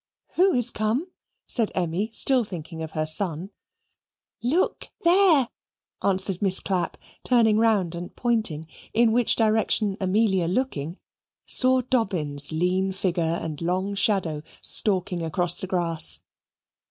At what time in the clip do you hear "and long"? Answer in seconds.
13.43-13.93